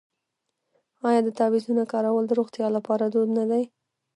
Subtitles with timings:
[1.07, 3.63] آیا د تعویذونو کارول د روغتیا لپاره دود نه دی؟